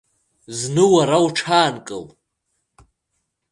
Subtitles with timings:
[0.59, 2.05] Зны уара уҽаанкыл!